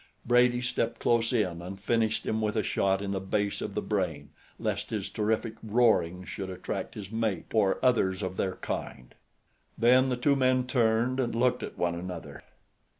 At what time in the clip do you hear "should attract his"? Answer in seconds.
6.27-7.11